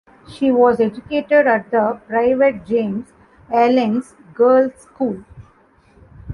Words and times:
She 0.27 0.49
was 0.49 0.79
educated 0.79 1.45
at 1.45 1.69
the 1.69 2.01
private 2.07 2.65
James 2.65 3.13
Allen's 3.53 4.15
Girls' 4.33 4.73
School. 4.73 5.23